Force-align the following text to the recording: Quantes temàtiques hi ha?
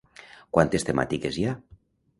Quantes 0.57 0.87
temàtiques 0.89 1.39
hi 1.43 1.49
ha? 1.53 1.57